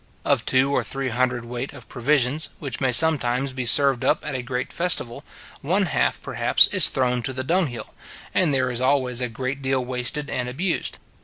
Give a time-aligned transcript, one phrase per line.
[0.25, 4.33] Of two or three hundred weight of provisions, which may sometimes be served up at
[4.33, 5.23] a great festival,
[5.61, 7.93] one half, perhaps, is thrown to the dunghill,
[8.33, 10.97] and there is always a great deal wasted and abused.